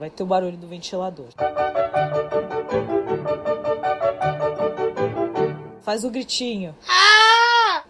[0.00, 1.26] Vai ter o barulho do ventilador.
[5.82, 6.74] Faz o gritinho.
[6.88, 7.82] Ah!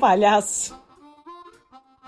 [0.00, 0.74] Palhaço.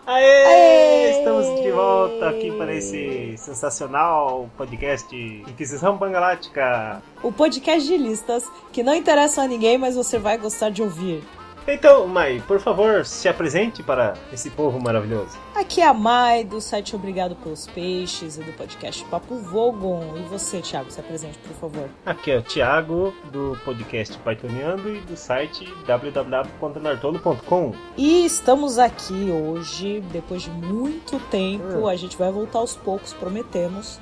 [0.06, 0.44] Aê!
[0.46, 1.18] Aê!
[1.18, 7.02] Estamos de volta aqui para esse sensacional podcast Inquisição Pangalática.
[7.22, 11.22] O podcast de listas que não interessa a ninguém, mas você vai gostar de ouvir.
[11.66, 15.38] Então, Mai, por favor, se apresente para esse povo maravilhoso.
[15.54, 20.14] Aqui é a Mai, do site Obrigado pelos Peixes e do podcast Papo Vogon.
[20.18, 21.88] E você, Thiago, se apresente, por favor.
[22.04, 27.72] Aqui é o Thiago, do podcast Pythoniando e do site www.nartolo.com.
[27.96, 31.88] E estamos aqui hoje, depois de muito tempo, hum.
[31.88, 33.98] a gente vai voltar aos poucos, prometemos.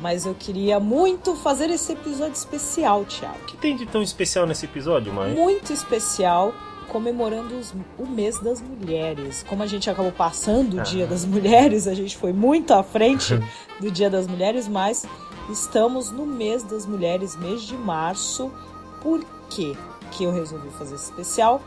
[0.00, 3.38] Mas eu queria muito fazer esse episódio especial, Thiago.
[3.42, 5.32] O que tem de tão especial nesse episódio, Mai?
[5.32, 6.52] Muito especial
[6.84, 9.44] comemorando os, o mês das mulheres.
[9.48, 10.82] Como a gente acabou passando o.
[10.82, 13.38] Dia das Mulheres, a gente foi muito à frente
[13.80, 15.04] do Dia das Mulheres, mas
[15.50, 18.50] estamos no mês das mulheres, mês de março.
[19.02, 19.76] Por quê
[20.12, 21.60] que eu resolvi fazer esse especial?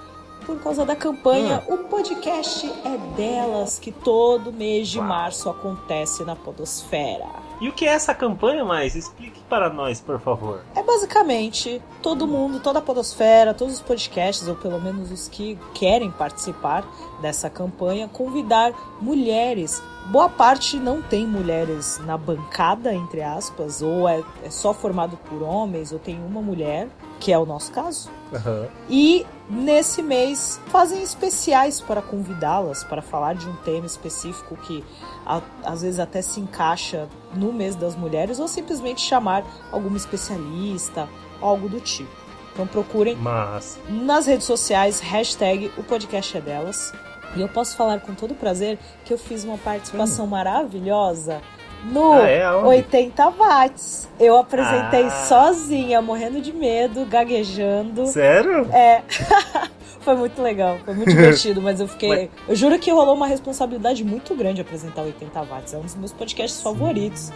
[0.45, 1.73] Por causa da campanha hum.
[1.73, 7.46] O Podcast é Delas, que todo mês de março acontece na Podosfera.
[7.59, 8.95] E o que é essa campanha mais?
[8.95, 10.61] Explique para nós, por favor.
[10.75, 15.57] É basicamente todo mundo, toda a podosfera, todos os podcasts, ou pelo menos os que
[15.73, 16.85] querem participar
[17.21, 19.81] dessa campanha, convidar mulheres.
[20.09, 25.43] Boa parte não tem mulheres na bancada, entre aspas, ou é, é só formado por
[25.43, 26.87] homens, ou tem uma mulher,
[27.19, 28.09] que é o nosso caso.
[28.31, 28.67] Uhum.
[28.89, 34.83] E nesse mês fazem especiais para convidá-las para falar de um tema específico que
[35.25, 41.07] a, às vezes até se encaixa no mês das mulheres ou simplesmente chamar alguma especialista,
[41.41, 42.27] algo do tipo.
[42.53, 43.77] Então procurem Mas...
[43.89, 46.93] nas redes sociais, hashtag o podcast é delas.
[47.35, 50.29] E eu posso falar com todo prazer que eu fiz uma participação hum.
[50.29, 51.41] maravilhosa
[51.85, 52.51] no ah, é?
[52.51, 54.07] 80 watts.
[54.19, 55.09] Eu apresentei ah.
[55.09, 58.07] sozinha, morrendo de medo, gaguejando.
[58.07, 58.67] Sério?
[58.73, 59.03] É.
[60.01, 62.09] foi muito legal, foi muito divertido, mas eu fiquei.
[62.09, 62.49] Mas...
[62.49, 65.73] Eu juro que rolou uma responsabilidade muito grande apresentar 80 watts.
[65.73, 67.31] É um dos meus podcasts favoritos.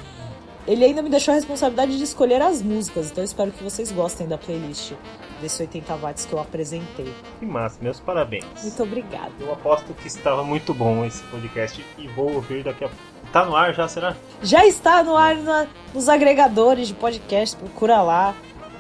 [0.68, 3.92] Ele ainda me deixou a responsabilidade de escolher as músicas, então eu espero que vocês
[3.92, 4.94] gostem da playlist
[5.42, 7.12] desse 80 watts que eu apresentei.
[7.40, 8.46] Que massa, meus parabéns.
[8.62, 9.34] Muito obrigado.
[9.40, 13.04] Eu aposto que estava muito bom esse podcast e vou ouvir daqui a pouco.
[13.32, 14.16] Tá no ar já, será?
[14.44, 18.36] Já está no ar na, nos agregadores de podcast, procura lá.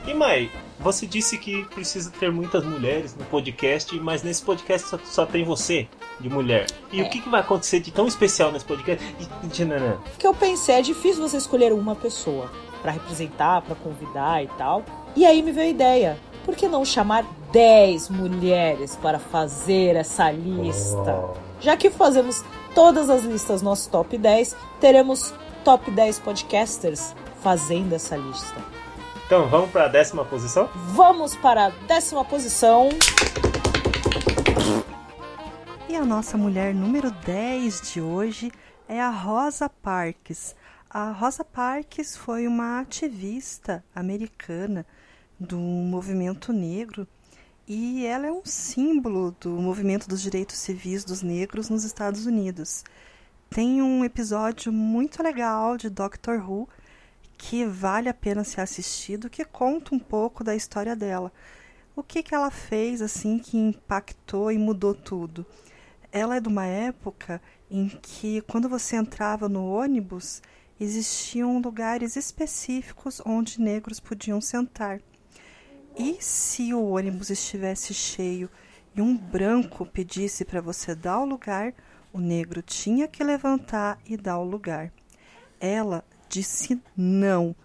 [0.05, 4.99] E Mai, você disse que precisa ter muitas mulheres no podcast, mas nesse podcast só,
[5.03, 5.87] só tem você
[6.21, 6.67] de mulher.
[6.91, 7.03] E é.
[7.03, 9.03] o que, que, vai acontecer de tão especial nesse podcast?
[10.13, 12.51] O que eu pensei, é difícil você escolher uma pessoa
[12.81, 14.83] para representar, para convidar e tal.
[15.15, 20.31] E aí me veio a ideia, por que não chamar 10 mulheres para fazer essa
[20.31, 21.15] lista?
[21.15, 21.33] Oh.
[21.59, 22.43] Já que fazemos
[22.73, 25.33] todas as listas nosso top 10, teremos
[25.63, 28.55] top 10 podcasters fazendo essa lista.
[29.25, 30.69] Então vamos para a décima posição?
[30.93, 32.89] Vamos para a décima posição.
[35.91, 38.49] E a nossa mulher número 10 de hoje
[38.87, 40.55] é a Rosa Parks.
[40.89, 44.85] A Rosa Parks foi uma ativista americana
[45.37, 47.05] do movimento negro
[47.67, 52.85] e ela é um símbolo do movimento dos direitos civis dos negros nos Estados Unidos.
[53.49, 56.69] Tem um episódio muito legal de Doctor Who
[57.37, 61.33] que vale a pena ser assistido, que conta um pouco da história dela.
[61.93, 65.45] O que, que ela fez assim que impactou e mudou tudo?
[66.11, 70.41] Ela é de uma época em que quando você entrava no ônibus
[70.79, 74.99] existiam lugares específicos onde negros podiam sentar.
[75.97, 78.49] E se o ônibus estivesse cheio
[78.95, 81.73] e um branco pedisse para você dar o lugar,
[82.11, 84.91] o negro tinha que levantar e dar o lugar.
[85.59, 87.55] Ela disse não,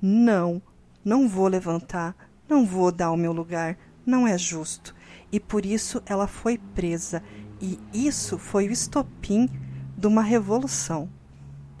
[0.00, 0.62] não,
[1.04, 2.14] não vou levantar,
[2.48, 4.94] não vou dar o meu lugar, não é justo.
[5.32, 7.22] E por isso ela foi presa,
[7.60, 9.48] e isso foi o estopim
[9.96, 11.10] de uma revolução.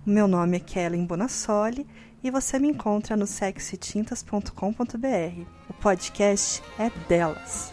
[0.04, 1.86] Meu nome é Kellen Bonassoli
[2.22, 5.46] e você me encontra no sexytintas.com.br.
[5.68, 7.72] O podcast é delas.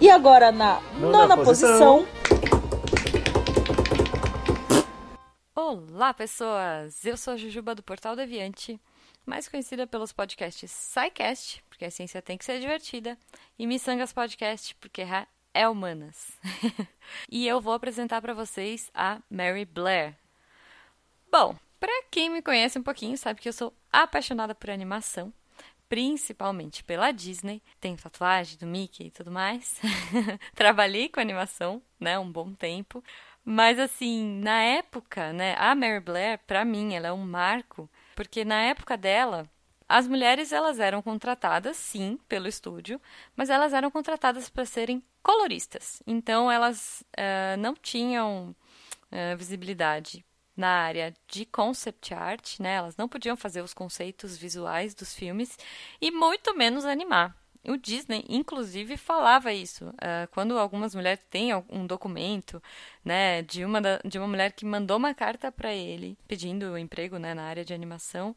[0.00, 2.06] E agora na nona, nona posição.
[5.54, 7.04] Olá, pessoas!
[7.04, 8.80] Eu sou a Jujuba do Portal Deviante,
[9.26, 13.18] mais conhecida pelos podcasts SciCast, porque a ciência tem que ser divertida,
[13.58, 15.02] e Missangas Podcast, porque
[15.52, 16.38] é humanas.
[17.30, 20.16] e eu vou apresentar para vocês a Mary Blair.
[21.30, 25.32] Bom, para quem me conhece um pouquinho, sabe que eu sou apaixonada por animação,
[25.88, 27.62] principalmente pela Disney.
[27.80, 29.80] Tenho tatuagem do Mickey e tudo mais.
[30.54, 33.02] Trabalhei com animação, né, um bom tempo.
[33.44, 38.44] Mas assim, na época, né, a Mary Blair, para mim, ela é um marco Porque
[38.44, 39.48] na época dela,
[39.90, 43.00] as mulheres elas eram contratadas, sim, pelo estúdio,
[43.34, 46.00] mas elas eram contratadas para serem coloristas.
[46.06, 48.54] Então elas uh, não tinham
[49.10, 50.24] uh, visibilidade
[50.56, 52.74] na área de concept art, né?
[52.74, 55.58] Elas não podiam fazer os conceitos visuais dos filmes
[56.00, 57.36] e muito menos animar.
[57.66, 59.86] O Disney, inclusive, falava isso.
[59.88, 62.62] Uh, quando algumas mulheres têm um documento,
[63.04, 67.18] né, de uma, da, de uma mulher que mandou uma carta para ele pedindo emprego,
[67.18, 68.36] né, na área de animação,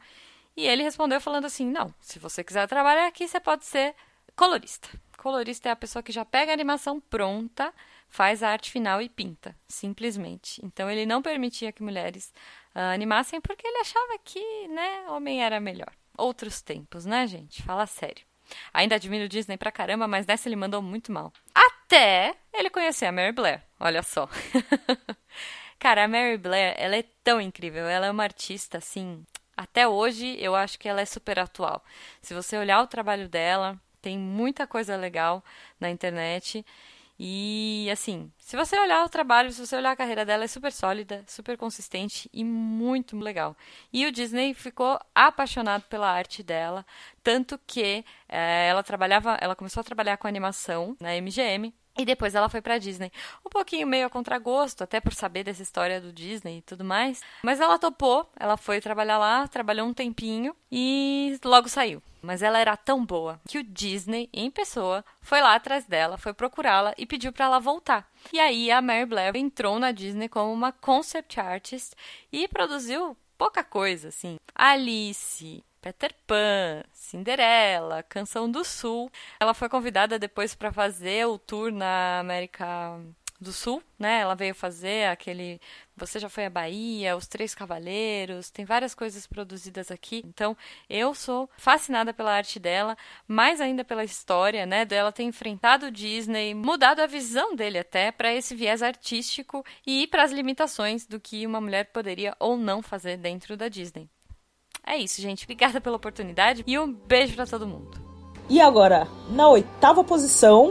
[0.56, 3.96] e ele respondeu falando assim: não, se você quiser trabalhar aqui, você pode ser
[4.36, 4.90] colorista.
[5.18, 7.74] Colorista é a pessoa que já pega a animação pronta,
[8.10, 10.64] faz a arte final e pinta, simplesmente.
[10.64, 12.34] Então ele não permitia que mulheres
[12.76, 15.92] uh, animassem porque ele achava que, né, homem era melhor.
[16.18, 17.64] Outros tempos, né, gente?
[17.64, 18.26] Fala sério.
[18.74, 21.32] Ainda admiro o Disney pra caramba, mas nessa ele mandou muito mal.
[21.56, 23.64] Até ele conhecer a Mary Blair.
[23.80, 24.30] Olha só.
[25.80, 27.88] Cara, a Mary Blair, ela é tão incrível.
[27.88, 29.26] Ela é uma artista, assim.
[29.56, 31.84] Até hoje, eu acho que ela é super atual.
[32.22, 35.44] Se você olhar o trabalho dela, tem muita coisa legal
[35.80, 36.66] na internet.
[37.20, 40.72] E assim, se você olhar o trabalho, se você olhar a carreira dela, é super
[40.72, 43.56] sólida, super consistente e muito legal.
[43.94, 46.86] E o Disney ficou apaixonado pela arte dela,
[47.24, 52.34] tanto que é, ela trabalhava, ela começou a trabalhar com animação na MGM e depois
[52.34, 53.12] ela foi para Disney.
[53.46, 57.22] Um pouquinho meio a contragosto, até por saber dessa história do Disney e tudo mais.
[57.44, 62.02] Mas ela topou, ela foi trabalhar lá, trabalhou um tempinho e logo saiu.
[62.22, 66.34] Mas ela era tão boa que o Disney, em pessoa, foi lá atrás dela, foi
[66.34, 68.10] procurá-la e pediu para ela voltar.
[68.32, 71.94] E aí a Mary Blair entrou na Disney como uma concept artist
[72.32, 74.38] e produziu pouca coisa, assim.
[74.56, 79.12] Alice, Peter Pan, Cinderela, Canção do Sul.
[79.38, 82.98] Ela foi convidada depois para fazer o tour na América
[83.38, 84.22] do Sul, né?
[84.22, 85.60] Ela veio fazer aquele
[85.98, 90.24] Você já foi à Bahia, Os Três Cavaleiros, tem várias coisas produzidas aqui.
[90.26, 90.56] Então,
[90.90, 92.98] eu sou fascinada pela arte dela,
[93.28, 98.10] mais ainda pela história, né, dela ter enfrentado o Disney, mudado a visão dele até
[98.10, 102.82] para esse viés artístico e para as limitações do que uma mulher poderia ou não
[102.82, 104.10] fazer dentro da Disney.
[104.86, 105.46] É isso, gente.
[105.46, 108.02] Obrigada pela oportunidade e um beijo para todo mundo.
[108.50, 110.68] E agora, na oitava posição.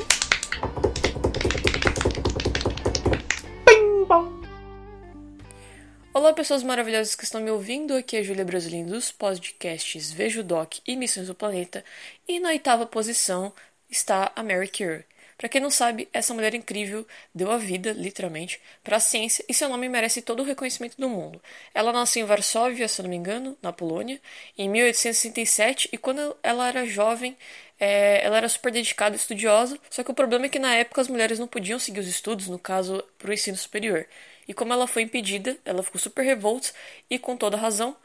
[6.13, 7.95] Olá, pessoas maravilhosas que estão me ouvindo.
[7.95, 11.83] Aqui é a Júlia Brasilino dos podcasts Vejo Doc e Missões do Planeta.
[12.29, 13.51] E na oitava posição
[13.89, 15.07] está a Mary Curie.
[15.43, 17.05] Para quem não sabe, essa mulher incrível
[17.35, 21.09] deu a vida, literalmente, para a ciência e seu nome merece todo o reconhecimento do
[21.09, 21.43] mundo.
[21.75, 24.21] Ela nasceu em Varsóvia, se não me engano, na Polônia,
[24.57, 27.37] em 1867 e quando ela era jovem,
[27.81, 31.01] é, ela era super dedicada e estudiosa, só que o problema é que na época
[31.01, 34.07] as mulheres não podiam seguir os estudos, no caso, para o ensino superior.
[34.47, 36.71] E como ela foi impedida, ela ficou super revolta
[37.11, 37.97] e com toda razão,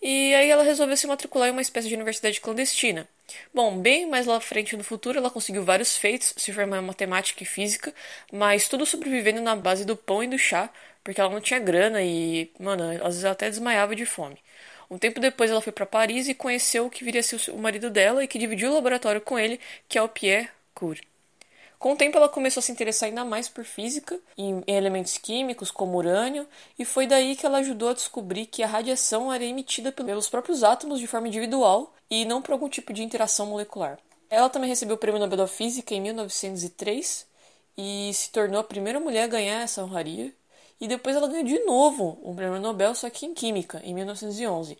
[0.00, 3.08] e aí ela resolveu se matricular em uma espécie de universidade clandestina.
[3.52, 7.42] Bom, bem mais lá frente no futuro, ela conseguiu vários feitos, se formou em matemática
[7.42, 7.92] e física,
[8.32, 10.70] mas tudo sobrevivendo na base do pão e do chá,
[11.02, 14.38] porque ela não tinha grana e, mano, às vezes ela até desmaiava de fome.
[14.90, 17.58] Um tempo depois ela foi para Paris e conheceu o que viria a ser o
[17.58, 21.13] marido dela e que dividiu o laboratório com ele, que é o Pierre Curie.
[21.84, 25.70] Com o tempo, ela começou a se interessar ainda mais por física, em, elementos químicos
[25.70, 26.48] como urânio,
[26.78, 30.64] e foi daí que ela ajudou a descobrir que a radiação era emitida pelos próprios
[30.64, 33.98] átomos de forma individual e não por algum tipo de interação molecular.
[34.30, 37.26] Ela também recebeu o Prêmio Nobel da Física em 1903
[37.76, 40.32] e se tornou a primeira mulher a ganhar essa honraria.
[40.80, 44.78] E depois ela ganhou de novo um prêmio Nobel, só que em Química, em 1911.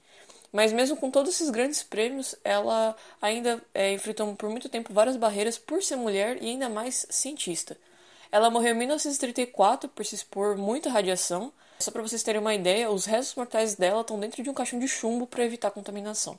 [0.54, 5.16] Mas mesmo com todos esses grandes prêmios, ela ainda é, enfrentou por muito tempo várias
[5.16, 7.76] barreiras por ser mulher e ainda mais cientista.
[8.30, 11.52] Ela morreu em 1934 por se expor muita radiação.
[11.80, 14.78] Só para vocês terem uma ideia, os restos mortais dela estão dentro de um caixão
[14.78, 16.38] de chumbo para evitar contaminação.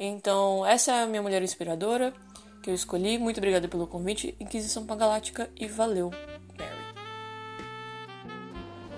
[0.00, 2.14] Então, essa é a minha mulher inspiradora
[2.62, 3.18] que eu escolhi.
[3.18, 6.10] Muito obrigada pelo convite, Inquisição Pangalática, e valeu,
[6.58, 6.82] Mary.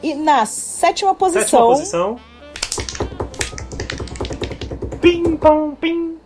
[0.01, 1.43] E na sétima posição.
[1.43, 2.34] Sétima posição.
[5.05, 6.19] Pim, pom, pim.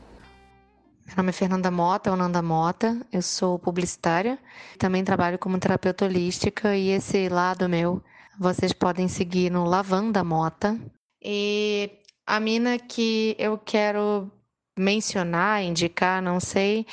[1.04, 4.38] Meu nome é Fernanda Mota, ou Nanda Mota, eu sou publicitária,
[4.78, 8.00] também trabalho como terapeuta holística e esse lado meu
[8.38, 10.78] vocês podem seguir no Lavanda Mota.
[11.20, 11.90] E
[12.24, 14.30] a mina que eu quero
[14.78, 16.86] mencionar, indicar, não sei,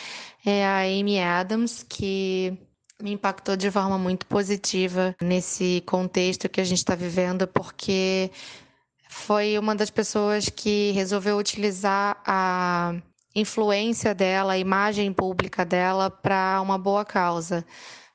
[0.44, 2.58] é a Amy Adams, que
[3.00, 8.32] me impactou de forma muito positiva nesse contexto que a gente está vivendo, porque
[9.15, 12.93] foi uma das pessoas que resolveu utilizar a
[13.34, 17.65] influência dela, a imagem pública dela para uma boa causa.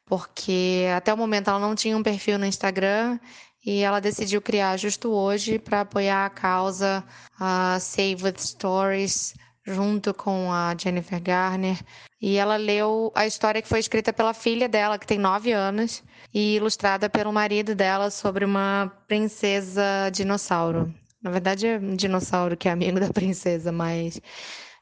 [0.05, 3.19] Porque até o momento ela não tinha um perfil no Instagram
[3.65, 7.03] e ela decidiu criar justo hoje para apoiar a causa
[7.41, 9.35] uh, Save with Stories,
[9.67, 11.79] junto com a Jennifer Garner.
[12.21, 16.05] E ela leu a história que foi escrita pela filha dela, que tem nove anos,
[16.33, 20.93] e ilustrada pelo marido dela sobre uma princesa dinossauro.
[21.23, 24.21] Na verdade, é um dinossauro que é amigo da princesa, mas.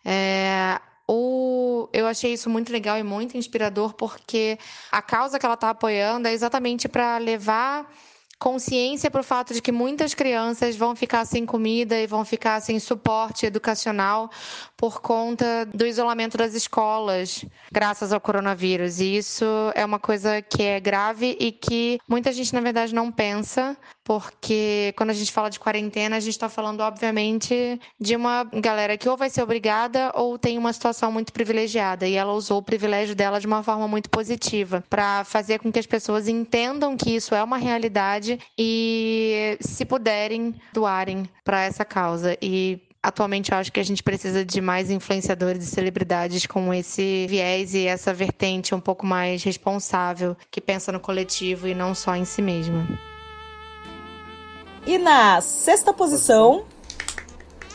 [0.05, 4.59] É, o, eu achei isso muito legal e muito inspirador, porque
[4.93, 7.91] a causa que ela está apoiando é exatamente para levar
[8.39, 12.61] consciência para o fato de que muitas crianças vão ficar sem comida e vão ficar
[12.61, 14.31] sem suporte educacional
[14.77, 19.01] por conta do isolamento das escolas, graças ao coronavírus.
[19.01, 23.11] E isso é uma coisa que é grave e que muita gente, na verdade, não
[23.11, 28.45] pensa, porque quando a gente fala de quarentena, a gente está falando, obviamente, de uma
[28.45, 32.07] galera que ou vai ser obrigada ou tem uma situação muito privilegiada.
[32.07, 35.79] E ela usou o privilégio dela de uma forma muito positiva para fazer com que
[35.79, 38.28] as pessoas entendam que isso é uma realidade
[38.59, 42.37] e, se puderem, doarem para essa causa.
[42.43, 47.27] E atualmente eu acho que a gente precisa de mais influenciadores e celebridades com esse
[47.29, 52.17] viés e essa vertente um pouco mais responsável, que pensa no coletivo e não só
[52.17, 52.87] em si mesma.
[54.87, 56.67] E na sexta posição.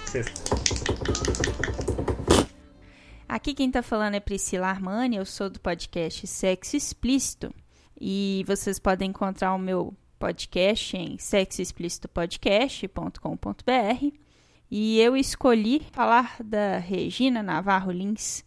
[0.05, 0.41] Sexta.
[3.27, 7.53] Aqui quem tá falando é Priscila Armani, eu sou do podcast Sexo Explícito.
[8.00, 9.93] E vocês podem encontrar o meu
[10.24, 14.18] podcast em sexoexplicitopodcast.com.br.
[14.72, 18.46] E eu escolhi falar da Regina Navarro Lins.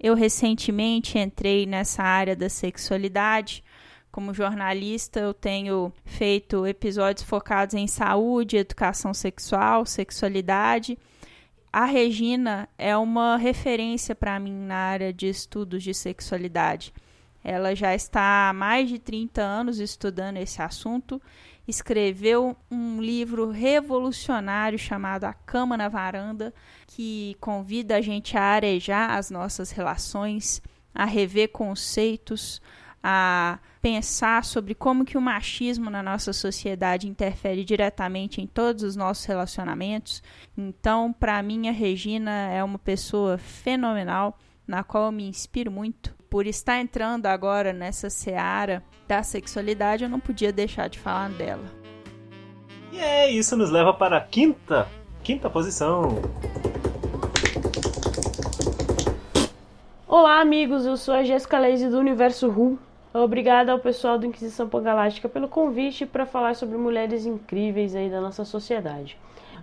[0.00, 3.62] Eu recentemente entrei nessa área da sexualidade.
[4.10, 10.98] Como jornalista, eu tenho feito episódios focados em saúde, educação sexual, sexualidade.
[11.70, 16.90] A Regina é uma referência para mim na área de estudos de sexualidade.
[17.42, 21.20] Ela já está há mais de 30 anos estudando esse assunto
[21.68, 26.52] escreveu um livro revolucionário chamado A Cama na Varanda,
[26.86, 30.62] que convida a gente a arejar as nossas relações,
[30.94, 32.62] a rever conceitos,
[33.04, 38.96] a pensar sobre como que o machismo na nossa sociedade interfere diretamente em todos os
[38.96, 40.22] nossos relacionamentos.
[40.56, 46.17] Então, para mim, a Regina é uma pessoa fenomenal, na qual eu me inspiro muito.
[46.30, 51.64] Por estar entrando agora nessa seara da sexualidade, eu não podia deixar de falar dela.
[52.92, 54.86] E é, isso nos leva para a quinta,
[55.22, 56.20] quinta posição.
[60.06, 62.78] Olá, amigos, eu sou a Jéssica Leise do Universo Ru.
[63.14, 68.20] Obrigada ao pessoal do Inquisição Pangaláctica pelo convite para falar sobre mulheres incríveis aí da
[68.20, 69.16] nossa sociedade.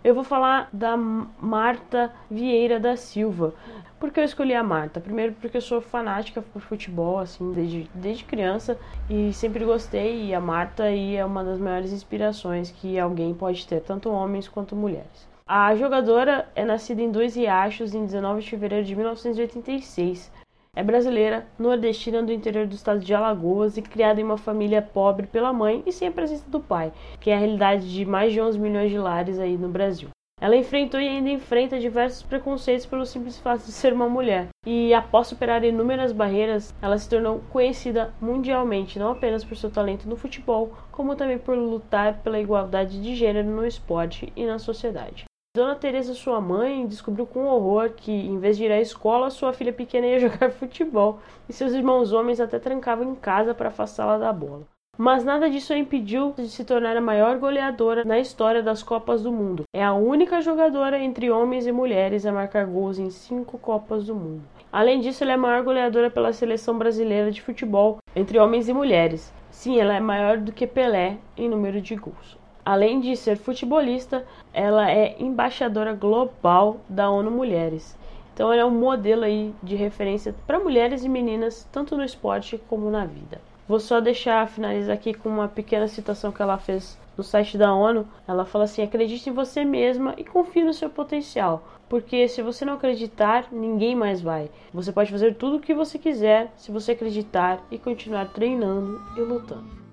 [0.06, 3.56] Eu vou falar da Marta Vieira da Silva.
[4.00, 5.02] Por que eu escolhi a Marta?
[5.02, 8.78] Primeiro porque eu sou fanática por futebol, assim, desde, desde criança
[9.10, 10.28] e sempre gostei.
[10.28, 14.48] E a Marta aí é uma das maiores inspirações que alguém pode ter, tanto homens
[14.48, 15.28] quanto mulheres.
[15.48, 20.32] A jogadora é nascida em Dois Riachos em 19 de fevereiro de 1986.
[20.76, 25.26] É brasileira, nordestina do interior do estado de Alagoas e criada em uma família pobre
[25.26, 26.92] pela mãe e sem a presença do pai,
[27.22, 30.10] que é a realidade de mais de 11 milhões de lares aí no Brasil.
[30.42, 34.50] Ela enfrentou e ainda enfrenta diversos preconceitos pelo simples fato de ser uma mulher.
[34.68, 40.10] E após superar inúmeras barreiras, ela se tornou conhecida mundialmente, não apenas por seu talento
[40.10, 45.24] no futebol, como também por lutar pela igualdade de gênero no esporte e na sociedade.
[45.56, 49.54] Dona Teresa, sua mãe, descobriu com horror que, em vez de ir à escola, sua
[49.54, 54.18] filha pequena ia jogar futebol e seus irmãos homens até trancavam em casa para afastá-la
[54.18, 54.64] da bola.
[54.98, 59.24] Mas nada disso a impediu de se tornar a maior goleadora na história das Copas
[59.24, 59.64] do Mundo.
[59.74, 64.14] É a única jogadora entre homens e mulheres a marcar gols em cinco Copas do
[64.14, 64.44] Mundo.
[64.74, 68.74] Além disso, ela é a maior goleadora pela seleção brasileira de futebol entre homens e
[68.74, 69.34] mulheres.
[69.50, 72.45] Sim, ela é maior do que Pelé em número de gols.
[72.66, 77.96] Além de ser futebolista, ela é embaixadora global da ONU Mulheres.
[78.34, 82.60] Então ela é um modelo aí de referência para mulheres e meninas, tanto no esporte
[82.68, 83.40] como na vida.
[83.68, 87.74] Vou só deixar finalizar aqui com uma pequena citação que ela fez no site da
[87.74, 88.08] ONU.
[88.28, 91.64] Ela fala assim: acredite em você mesma e confie no seu potencial.
[91.88, 94.50] Porque se você não acreditar, ninguém mais vai.
[94.74, 99.22] Você pode fazer tudo o que você quiser se você acreditar e continuar treinando e
[99.22, 99.85] lutando.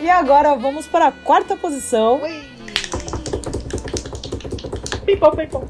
[0.00, 2.20] E agora vamos para a quarta posição.
[5.04, 5.64] Pipom, pipom.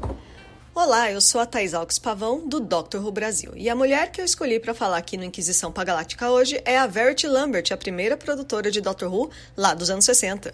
[0.81, 3.51] Olá, eu sou a Thais Alves Pavão, do Doctor Who Brasil.
[3.53, 6.87] E a mulher que eu escolhi para falar aqui no Inquisição Pagaláctica hoje é a
[6.87, 10.53] Verity Lambert, a primeira produtora de Doctor Who lá dos anos 60.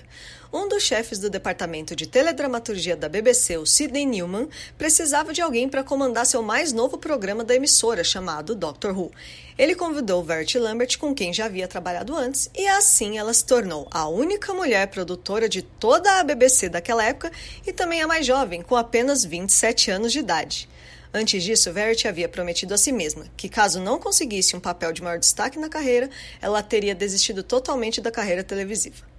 [0.52, 5.68] Um dos chefes do departamento de teledramaturgia da BBC, o Sidney Newman, precisava de alguém
[5.68, 9.12] para comandar seu mais novo programa da emissora, chamado Doctor Who.
[9.58, 13.88] Ele convidou Verity Lambert, com quem já havia trabalhado antes, e assim ela se tornou
[13.92, 17.32] a única mulher produtora de toda a BBC daquela época
[17.68, 20.70] e também a mais jovem, com apenas 27 anos de idade.
[21.14, 25.02] Antes disso, Verity havia prometido a si mesma que, caso não conseguisse um papel de
[25.02, 26.10] maior destaque na carreira,
[26.42, 29.15] ela teria desistido totalmente da carreira televisiva.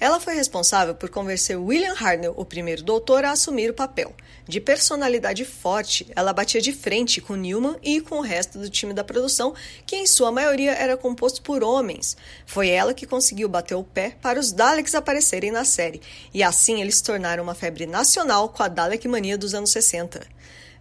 [0.00, 4.14] Ela foi responsável por convencer William Hartnell, o primeiro doutor, a assumir o papel.
[4.48, 8.94] De personalidade forte, ela batia de frente com Newman e com o resto do time
[8.94, 9.54] da produção,
[9.84, 12.16] que em sua maioria era composto por homens.
[12.46, 16.00] Foi ela que conseguiu bater o pé para os Daleks aparecerem na série,
[16.32, 20.26] e assim eles tornaram uma febre nacional com a Dalek mania dos anos 60.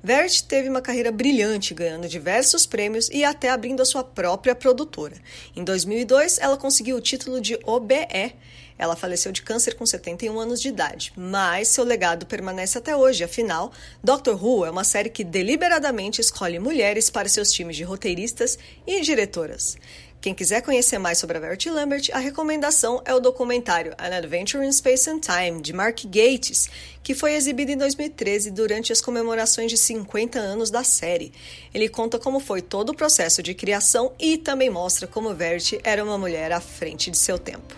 [0.02, 5.16] Verity teve uma carreira brilhante, ganhando diversos prêmios e até abrindo a sua própria produtora.
[5.54, 8.34] Em 2002, ela conseguiu o título de OBE.
[8.78, 13.26] Ela faleceu de câncer com 71 anos de idade, mas seu legado permanece até hoje,
[13.26, 18.58] afinal, Doctor Who é uma série que deliberadamente escolhe mulheres para seus times de roteiristas
[18.88, 19.78] e diretoras.
[20.22, 24.66] Quem quiser conhecer mais sobre a Verity Lambert, a recomendação é o documentário An Adventure
[24.66, 26.70] in Space and Time, de Mark Gates,
[27.02, 31.32] que foi exibido em 2013 durante as comemorações de 50 anos da série.
[31.74, 36.04] Ele conta como foi todo o processo de criação e também mostra como Verity era
[36.04, 37.74] uma mulher à frente de seu tempo.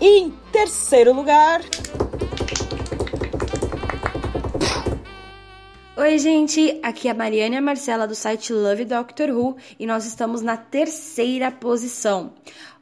[0.00, 1.60] Em terceiro lugar,
[6.00, 6.80] Oi, gente!
[6.82, 11.52] Aqui é a Mariana Marcela do site Love Doctor Who e nós estamos na terceira
[11.52, 12.32] posição.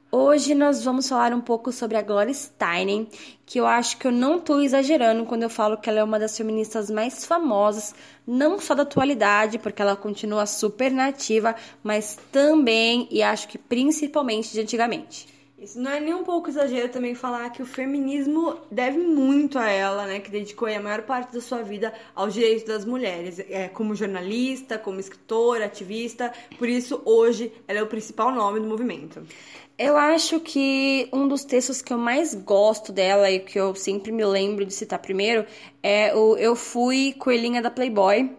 [0.09, 3.09] Hoje nós vamos falar um pouco sobre a Gloria Steinem,
[3.45, 6.17] que eu acho que eu não estou exagerando quando eu falo que ela é uma
[6.17, 7.93] das feministas mais famosas,
[8.25, 14.53] não só da atualidade, porque ela continua super nativa, mas também e acho que principalmente
[14.53, 15.38] de antigamente.
[15.61, 19.69] Isso não é nem um pouco exagero também falar que o feminismo deve muito a
[19.69, 20.21] ela, né?
[20.21, 24.79] Que dedicou a maior parte da sua vida aos direitos das mulheres, é, como jornalista,
[24.79, 26.33] como escritora, ativista.
[26.57, 29.21] Por isso, hoje, ela é o principal nome do movimento.
[29.77, 34.13] Eu acho que um dos textos que eu mais gosto dela e que eu sempre
[34.13, 35.45] me lembro de citar primeiro
[35.83, 38.31] é o Eu Fui Coelhinha da Playboy,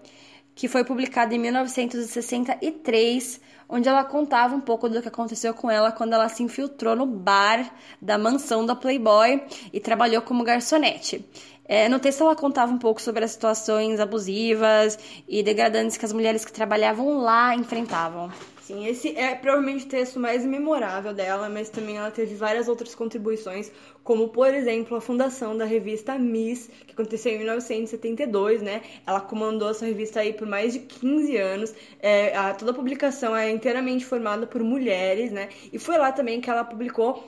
[0.60, 5.90] que foi publicado em 1963 onde ela contava um pouco do que aconteceu com ela
[5.90, 11.26] quando ela se infiltrou no bar da mansão da Playboy e trabalhou como garçonete.
[11.64, 16.12] É, no texto ela contava um pouco sobre as situações abusivas e degradantes que as
[16.12, 18.30] mulheres que trabalhavam lá enfrentavam.
[18.70, 22.94] Sim, esse é provavelmente o texto mais memorável dela, mas também ela teve várias outras
[22.94, 23.72] contribuições,
[24.04, 28.84] como por exemplo a fundação da revista Miss, que aconteceu em 1972, né?
[29.08, 31.74] Ela comandou essa revista aí por mais de 15 anos.
[32.00, 35.50] É, a, toda a publicação é inteiramente formada por mulheres, né?
[35.74, 37.28] E foi lá também que ela publicou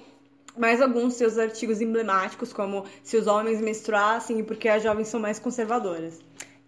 [0.56, 5.20] mais alguns seus artigos emblemáticos, como Se os Homens Menstruassem e Porque as Jovens São
[5.20, 6.20] Mais Conservadoras.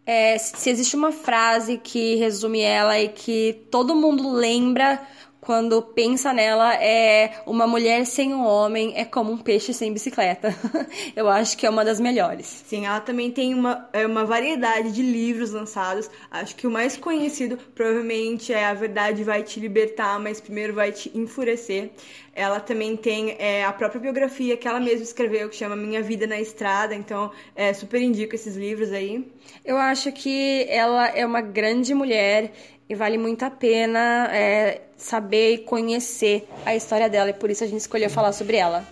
[0.06, 5.02] É, se existe uma frase que resume ela e que todo mundo lembra
[5.44, 10.56] quando pensa nela é uma mulher sem um homem é como um peixe sem bicicleta.
[11.16, 12.64] Eu acho que é uma das melhores.
[12.66, 16.10] Sim, ela também tem uma, é uma variedade de livros lançados.
[16.32, 20.94] Acho que o mais conhecido provavelmente é A Verdade Vai Te Libertar, mas primeiro vai
[20.94, 21.92] te enfurecer.
[22.36, 26.26] Ela também tem é, a própria biografia que ela mesma escreveu, que chama Minha Vida
[26.26, 26.96] na Estrada.
[26.96, 29.32] Então, é, super indico esses livros aí.
[29.64, 32.52] Eu acho que ela é uma grande mulher
[32.90, 37.64] e vale muito a pena é, saber e conhecer a história dela e por isso
[37.64, 38.86] a gente escolheu falar sobre ela.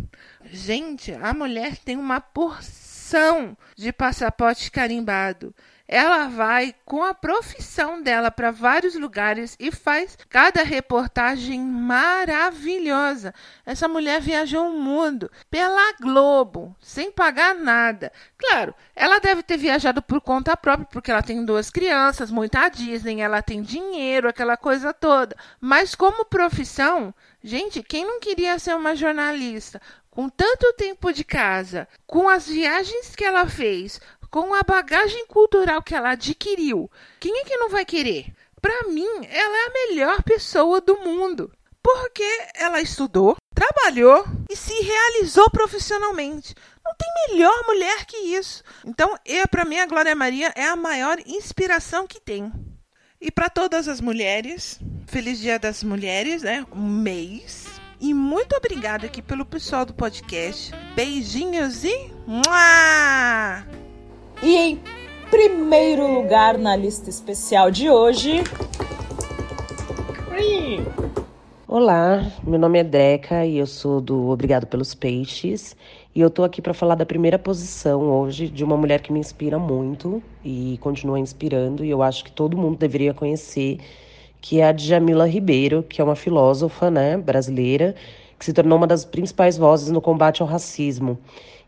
[0.46, 5.54] Gente, a mulher tem uma porção de passaporte carimbado.
[5.92, 13.34] Ela vai com a profissão dela para vários lugares e faz cada reportagem maravilhosa.
[13.66, 18.12] Essa mulher viajou o mundo pela Globo, sem pagar nada.
[18.38, 23.22] Claro, ela deve ter viajado por conta própria, porque ela tem duas crianças, muita Disney,
[23.22, 25.36] ela tem dinheiro, aquela coisa toda.
[25.60, 27.12] Mas como profissão,
[27.44, 29.82] gente, quem não queria ser uma jornalista?
[30.12, 35.82] Com tanto tempo de casa, com as viagens que ela fez, com a bagagem cultural
[35.82, 36.90] que ela adquiriu,
[37.20, 38.34] quem é que não vai querer?
[38.62, 44.74] Para mim, ela é a melhor pessoa do mundo, porque ela estudou, trabalhou e se
[44.82, 46.54] realizou profissionalmente.
[46.84, 48.64] Não tem melhor mulher que isso.
[48.86, 49.16] Então,
[49.50, 52.52] para mim, a Glória Maria é a maior inspiração que tem.
[53.22, 56.66] E para todas as mulheres, feliz Dia das Mulheres, né?
[56.72, 57.68] Um mês.
[58.00, 60.72] E muito obrigada aqui pelo pessoal do podcast.
[60.96, 62.12] Beijinhos e.
[62.26, 63.79] Mua!
[64.42, 64.80] E em
[65.30, 68.42] primeiro lugar na lista especial de hoje.
[71.68, 75.76] Olá, meu nome é Dreca e eu sou do Obrigado pelos Peixes.
[76.16, 79.20] E eu tô aqui para falar da primeira posição hoje de uma mulher que me
[79.20, 83.78] inspira muito e continua inspirando, e eu acho que todo mundo deveria conhecer,
[84.42, 87.94] que é a Djamila Ribeiro, que é uma filósofa, né, brasileira,
[88.40, 91.20] que se tornou uma das principais vozes no combate ao racismo.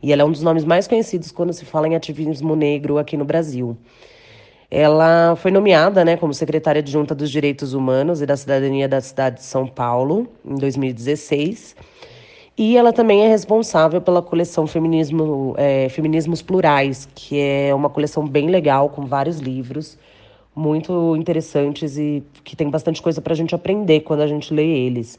[0.02, 3.16] E ela é um dos nomes mais conhecidos quando se fala em ativismo negro aqui
[3.16, 3.78] no Brasil.
[4.70, 9.38] Ela foi nomeada né, como secretária adjunta dos Direitos Humanos e da Cidadania da cidade
[9.38, 11.76] de São Paulo em 2016.
[12.58, 18.28] E ela também é responsável pela coleção Feminismo, é, Feminismos Plurais, que é uma coleção
[18.28, 19.98] bem legal, com vários livros
[20.56, 24.68] muito interessantes e que tem bastante coisa para a gente aprender quando a gente lê
[24.68, 25.18] eles.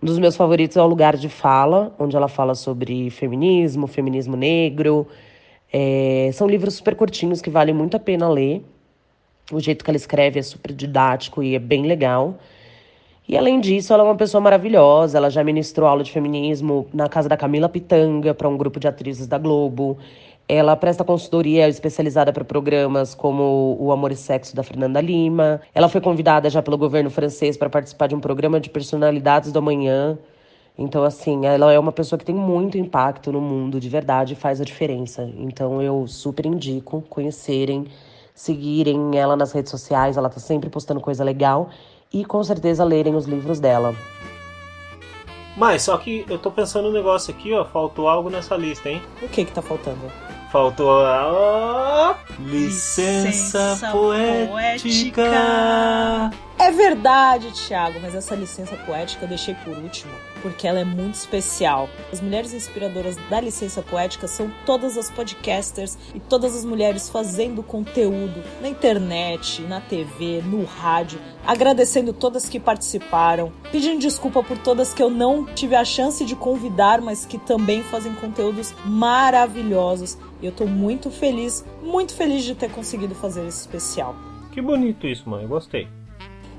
[0.00, 4.36] Um dos meus favoritos é o Lugar de Fala, onde ela fala sobre feminismo, feminismo
[4.36, 5.08] negro.
[5.72, 8.64] É, são livros super curtinhos que valem muito a pena ler.
[9.50, 12.38] O jeito que ela escreve é super didático e é bem legal.
[13.28, 15.18] E além disso, ela é uma pessoa maravilhosa.
[15.18, 18.86] Ela já ministrou aula de feminismo na casa da Camila Pitanga para um grupo de
[18.86, 19.98] atrizes da Globo.
[20.48, 25.60] Ela presta consultoria especializada para programas como O Amor e Sexo da Fernanda Lima.
[25.74, 29.58] Ela foi convidada já pelo governo francês para participar de um programa de personalidades do
[29.58, 30.18] amanhã.
[30.78, 34.58] Então, assim, ela é uma pessoa que tem muito impacto no mundo, de verdade, faz
[34.58, 35.28] a diferença.
[35.36, 37.86] Então, eu super indico conhecerem,
[38.34, 40.16] seguirem ela nas redes sociais.
[40.16, 41.68] Ela tá sempre postando coisa legal
[42.10, 43.94] e com certeza lerem os livros dela.
[45.58, 49.02] Mas só que eu tô pensando um negócio aqui, ó, faltou algo nessa lista, hein?
[49.20, 50.27] O que que tá faltando?
[50.50, 55.22] Faltou a licença, licença poética.
[55.22, 56.47] poética.
[56.60, 61.14] É verdade, Thiago, mas essa licença poética eu deixei por último, porque ela é muito
[61.14, 61.88] especial.
[62.12, 67.62] As mulheres inspiradoras da licença poética são todas as podcasters e todas as mulheres fazendo
[67.62, 74.92] conteúdo na internet, na TV, no rádio, agradecendo todas que participaram, pedindo desculpa por todas
[74.92, 80.18] que eu não tive a chance de convidar, mas que também fazem conteúdos maravilhosos.
[80.42, 84.16] E eu tô muito feliz, muito feliz de ter conseguido fazer esse especial.
[84.50, 85.46] Que bonito isso, mãe.
[85.46, 85.97] Gostei.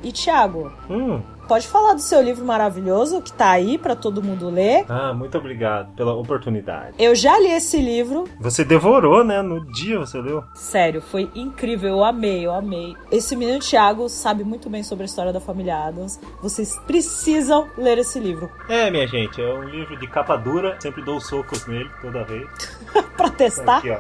[0.02, 1.22] E Thiago, hum.
[1.48, 4.86] pode falar do seu livro maravilhoso que tá aí para todo mundo ler?
[4.88, 6.94] Ah, muito obrigado pela oportunidade.
[6.98, 8.24] Eu já li esse livro.
[8.40, 9.42] Você devorou, né?
[9.42, 10.44] No dia você leu?
[10.54, 11.90] Sério, foi incrível.
[11.90, 12.96] Eu amei, eu amei.
[13.12, 16.20] Esse menino Thiago sabe muito bem sobre a história da família Adams.
[16.42, 18.50] Vocês precisam ler esse livro.
[18.70, 20.78] É, minha gente, é um livro de capa dura.
[20.80, 22.48] Sempre dou socos nele toda vez.
[23.18, 23.80] pra testar?
[23.80, 24.00] Aqui, ó.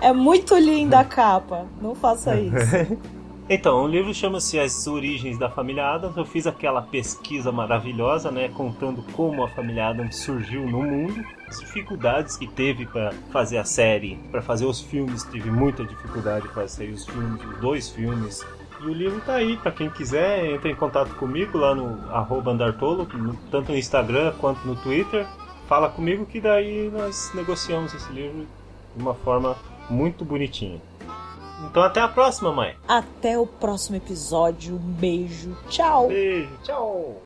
[0.00, 1.66] É muito linda a capa.
[1.80, 2.56] Não faça isso.
[3.48, 6.16] Então, o livro chama-se As Origens da Família Adams.
[6.16, 11.58] Eu fiz aquela pesquisa maravilhosa, né, contando como a família Adams surgiu no mundo, as
[11.58, 16.68] dificuldades que teve para fazer a série, para fazer os filmes, teve muita dificuldade para
[16.68, 18.46] sair os filmes, dois filmes.
[18.80, 23.06] E o livro tá aí, para quem quiser, entre em contato comigo lá no Andartolo,
[23.50, 25.26] tanto no Instagram quanto no Twitter.
[25.68, 28.46] Fala comigo que daí nós negociamos esse livro
[28.96, 29.56] de uma forma
[29.90, 30.80] muito bonitinha.
[31.62, 32.76] Então até a próxima, mãe.
[32.86, 34.74] Até o próximo episódio.
[34.74, 35.56] Um beijo.
[35.68, 36.08] Tchau.
[36.08, 36.58] Beijo.
[36.62, 37.22] Tchau.